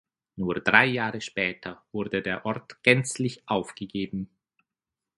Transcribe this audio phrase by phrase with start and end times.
[0.35, 4.31] Nur drei Jahre später wurde der Ort gänzlich aufgegeben.